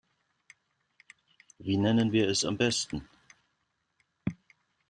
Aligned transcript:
Wie 1.59 1.77
nennen 1.77 2.11
wir 2.11 2.27
es 2.27 2.43
am 2.43 2.57
besten? 2.57 3.07